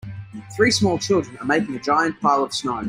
[0.55, 2.79] Three small children are making a giant pile of snow.